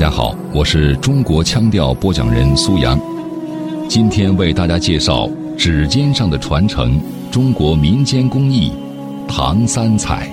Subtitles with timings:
[0.00, 2.98] 家好，我是中国腔调播讲人苏阳，
[3.86, 5.28] 今天为大家介绍
[5.58, 6.98] 指尖上的传承——
[7.30, 8.72] 中国民间工艺
[9.28, 10.26] 唐三彩。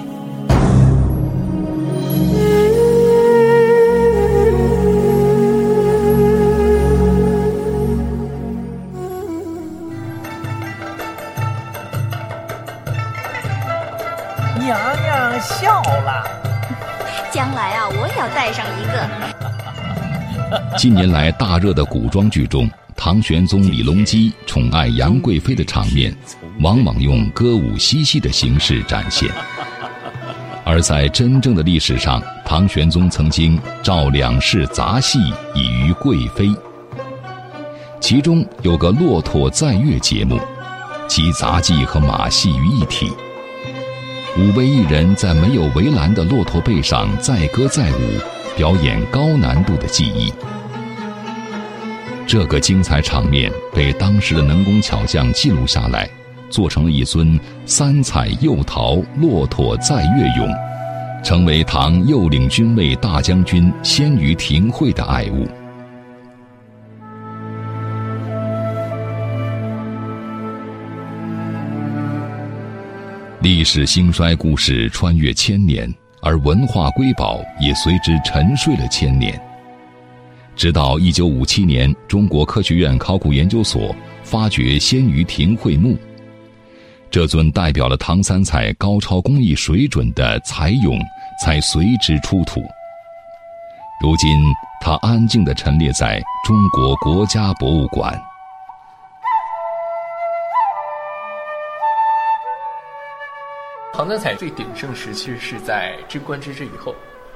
[14.57, 16.23] 娘娘笑了，
[17.33, 19.36] 将来啊，我也要带上一个。
[20.77, 26.15] 近年来大热的古装剧中，唐玄宗李隆基宠爱杨贵妃的场面，
[26.61, 29.29] 往往用歌舞嬉戏的形式展现。
[30.63, 35.19] 而在真正的历史上，唐玄宗曾经召两市杂戏
[35.55, 36.49] 以娱贵妃，
[37.99, 40.39] 其中有个骆驼载乐节目，
[41.07, 43.11] 集杂技和马戏于一体。
[44.37, 48.19] 五位艺人在没有围栏的骆驼背上载歌载舞，
[48.57, 50.33] 表演高难度的技艺。
[52.25, 56.09] 这个精彩场面被当时的能工巧匠记录下来，
[56.49, 60.51] 做成了一尊三彩釉陶骆驼载乐俑，
[61.23, 65.47] 成为唐右领军卫大将军鲜于庭会的爱物。
[73.39, 75.93] 历史兴衰故事穿越千年，
[76.27, 79.41] 而文化瑰宝也随之沉睡了千年。
[80.57, 85.97] 直到一九五七年，中国科学院考古研究所发掘鲜于庭会墓，
[87.09, 90.99] 这尊代表了唐三彩高超工艺水准的彩俑
[91.41, 92.59] 才随之出土。
[94.01, 94.37] 如今，
[94.81, 98.21] 它安静地陈列在中国国家博物馆。
[103.97, 106.93] 唐三彩最鼎盛时期是在贞观之治以后，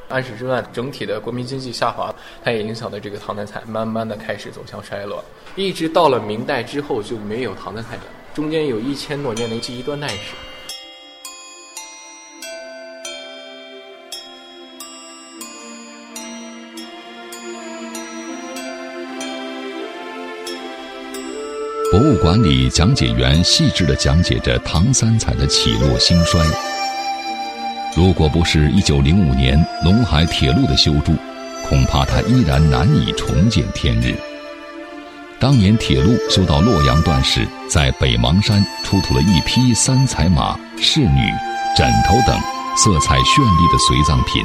[0.08, 2.14] 安史之乱整体的国民经济下滑，
[2.44, 8.04] 它也影响了这个唐三彩，慢慢的开始走向衰落，一直到了明代之后就没有唐三彩了，
[8.36, 10.36] 中间有一千多年的一段历史。
[21.92, 26.42] 博物馆里，讲解员细致地讲解着唐三彩的起落兴衰。
[27.98, 31.14] 如果不是1905年陇海铁路的修筑，
[31.68, 34.16] 恐怕它依然难以重见天日。
[35.38, 41.30] 当年铁路修到洛阳段时，在北邙山出土了一批三彩马、侍女、
[41.76, 42.40] 枕头等
[42.78, 44.42] 色彩绚丽的随葬品。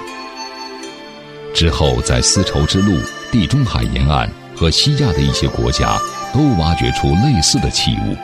[1.54, 2.98] 之后，在丝绸之路、
[3.30, 5.98] 地中海沿岸和西亚的一些国家。
[6.34, 8.14] 都挖掘出类似的器物，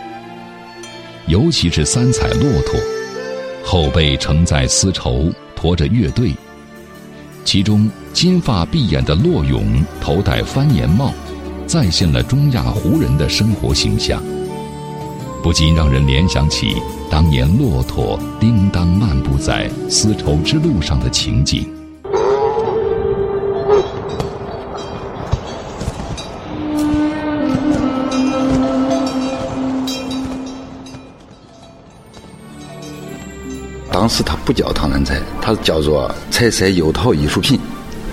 [1.28, 2.78] 尤其是三彩骆驼，
[3.64, 6.34] 后背承载丝绸，驮着乐队。
[7.42, 11.14] 其中金发碧眼的骆勇头戴翻檐帽，
[11.66, 14.22] 再现了中亚胡人的生活形象，
[15.42, 16.76] 不禁让人联想起
[17.10, 21.66] 当年骆驼叮当漫步在丝绸之路上的情景。
[34.02, 37.56] 当时它不叫唐三彩，它叫做彩色釉陶艺术品。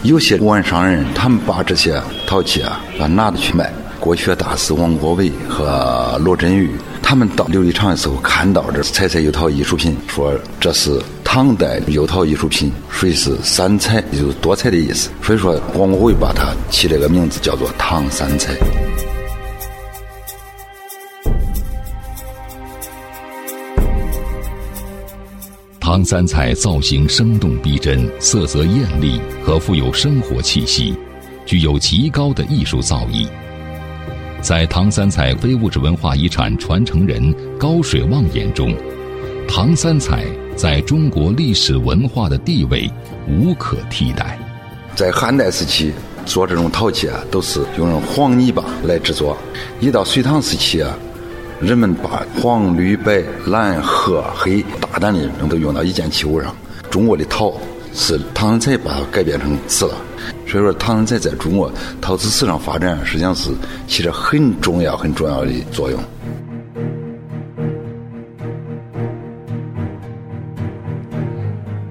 [0.03, 3.73] 有些外商人，他们把这些陶器啊，啊拿着去卖。
[3.99, 6.69] 国学大师王国维和罗振玉，
[7.01, 15.09] 他们到琉璃厂的时候，看到这彩色釉陶艺术品，说这是唐代釉陶艺术品，属于是三彩，就是多彩的意思。
[15.23, 18.53] 所以说，王国维把它起了个名字，叫做唐三彩。
[25.91, 30.93] 唐三彩造型生动逼真，色泽艳丽和富有生活气息，
[31.47, 33.27] 具有极高的艺术造诣。
[34.39, 38.71] 在唐三彩非物质文化遗产传承人高水旺眼中，
[39.47, 40.23] 唐三彩
[40.55, 42.87] 在中国历史文化的地位
[43.27, 44.37] 无可替代。
[44.93, 45.91] 在汉代时期
[46.23, 49.35] 做这种陶器啊，都是用黄泥巴来制作；
[49.79, 50.95] 一到隋唐时期啊。
[51.61, 56.55] 人们把黄、绿、白、蓝、褐、黑大胆的都用到一件器物上。
[56.89, 57.53] 中国的陶
[57.93, 59.93] 是唐三彩把它改编成瓷了，
[60.47, 61.69] 所以说唐三彩在中国
[61.99, 63.51] 陶瓷史上发展实际上是
[63.87, 65.99] 起着很重要、很重要的作用。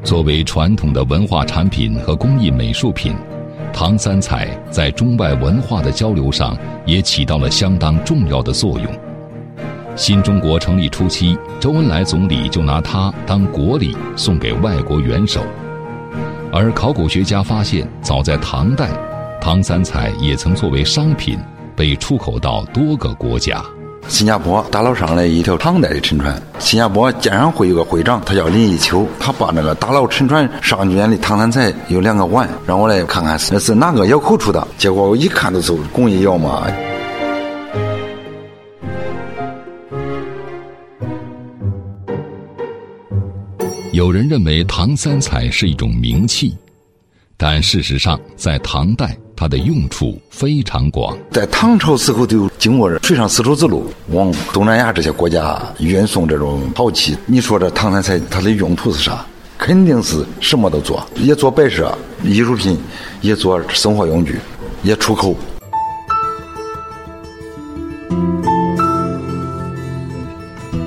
[0.02, 3.14] 作为传统的文化产品和工艺美术品，
[3.70, 6.56] 唐三彩在中外文化的交流上
[6.86, 9.07] 也起到了相当重要的作用。
[9.98, 15.40] 新中国成立初期，周恩来总理就拿它当国礼送给外国元首。
[16.52, 18.88] 而考古学家发现，早在唐代，
[19.40, 21.36] 唐三彩也曾作为商品
[21.74, 23.60] 被出口到多个国家。
[24.06, 34.64] 新加坡打捞上来一条唐代的沉船，新加坡鉴赏会有个会长，他叫林一秋，他把那个打捞沉船上卷的唐三彩有两个碗，让我来看看是是哪个窑口出的。
[34.78, 36.68] 结果我一看都是工艺窑嘛。
[43.92, 46.54] 有人认为唐三彩是一种名器，
[47.36, 51.16] 但事实上，在唐代，它的用处非常广。
[51.30, 57.16] 在唐朝时候，就经过水上丝绸之路往东南亚这些国家运送这种陶器。
[57.24, 59.24] 你说这唐三彩它的用途是啥？
[59.56, 62.78] 肯定是什么都做，也做摆设、艺术品，
[63.22, 64.38] 也做生活用具，
[64.82, 65.34] 也出口。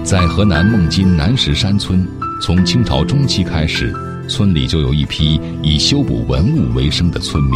[0.03, 2.07] 在河南孟津南石山村。
[2.41, 3.93] 从清朝中期开始，
[4.27, 7.53] 村里就有一批以修补文物为生的村民。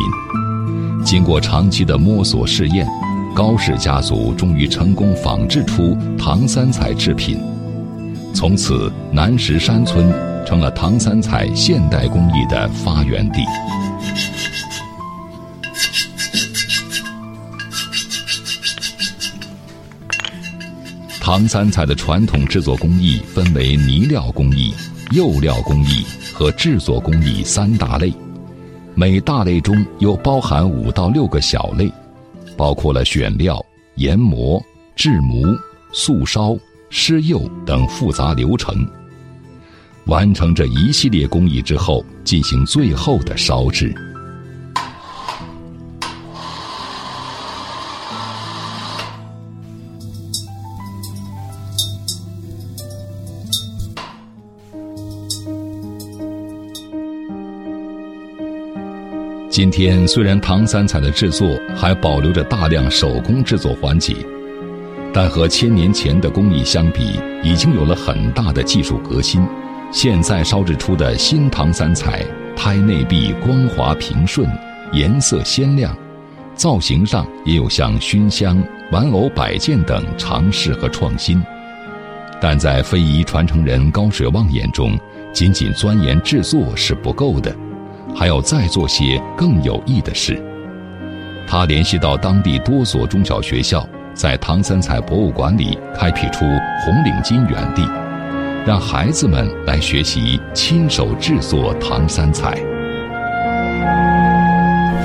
[1.04, 2.88] 经过长期的摸索试验，
[3.34, 7.40] 高氏家族终于成功仿制出唐三彩制品。
[8.32, 10.14] 从此，南石山村
[10.46, 13.42] 成了唐三彩现代工艺的发源地。
[21.25, 24.72] 唐三彩的传统制作工艺分为泥料工艺、
[25.10, 28.13] 釉料工艺和制作工艺三大类，
[28.94, 31.92] 每大类中又包含五到六个小类，
[32.56, 33.60] 包括了选料、
[33.95, 34.63] 研磨、
[34.95, 35.44] 制模、
[35.92, 36.56] 素烧、
[36.92, 38.88] 施釉等复杂流程。
[40.06, 43.92] 完成这一系列工艺之后，进行最后的烧制。
[59.56, 64.13] 今天虽然唐三彩的制作还保留着大量手工制作环节，
[65.13, 69.48] 但和千年前的工艺相比，已经有了很大的技术革新。
[69.94, 72.22] 现在烧制出的新唐三彩，
[72.54, 74.46] 胎内壁光滑平顺，
[74.92, 75.98] 颜色鲜亮，
[76.54, 78.62] 造型上也有像熏香、
[78.92, 81.42] 玩偶摆件等尝试和创新。
[82.42, 85.00] 但在非遗传承人高水旺眼中，
[85.31, 87.56] 仅仅钻研制作是不够的。
[88.16, 90.42] 还要再做些更有益的事。
[91.48, 96.46] 他联系到当地多所中小学校，在唐三彩博物馆里开辟出
[96.84, 97.88] 红领巾园地，
[98.66, 102.58] 让孩子们来学习亲手制作唐三彩。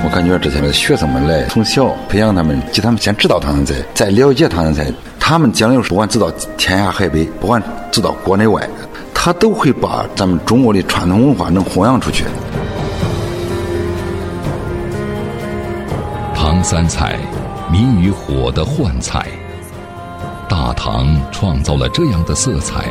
[0.03, 7.61] 我感觉这些学生们来从小培养他们，给他们先知道唐三彩，再了解唐三彩，他们将来不管走到天涯海北，不管
[7.91, 8.67] 走到国内外，
[9.13, 12.23] 他都会把咱们中国的传统文化能弘扬出去。
[16.63, 17.17] 三彩，
[17.71, 19.27] 民与火的幻彩。
[20.47, 22.85] 大唐创造了这样的色彩，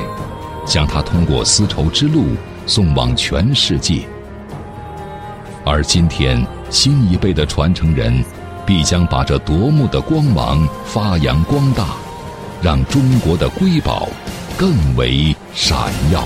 [0.66, 2.24] 将它通过丝绸之路
[2.66, 4.02] 送往全世界。
[5.64, 8.24] 而今天，新一辈的传承人，
[8.66, 11.88] 必将把这夺目的光芒发扬光大，
[12.60, 14.08] 让中国的瑰宝
[14.58, 15.76] 更为闪
[16.10, 16.24] 耀。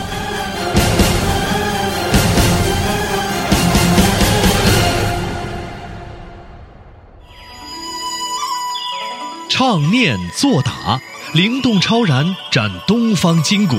[9.57, 11.01] 唱念做打，
[11.33, 13.77] 灵动超然，展东方筋骨；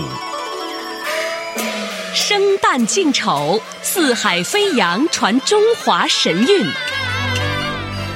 [2.14, 6.66] 生旦净丑，四海飞扬，传中华神韵。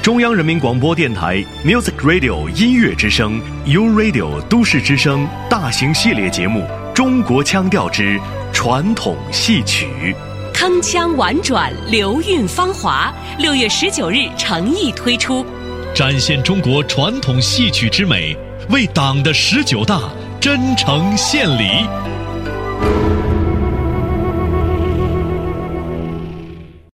[0.02, 6.62] 中央人民广播电台 Music Radio 音乐之声 U Radio 都市之声大型系列节目
[6.94, 8.18] 《中国腔调之
[8.54, 10.16] 传统戏曲》，
[10.58, 13.14] 铿锵婉转，流韵芳华。
[13.38, 15.46] 六月十九日诚意推出。
[16.00, 18.34] 展现中国传统戏曲之美，
[18.70, 20.00] 为党的十九大
[20.40, 22.19] 真诚献礼。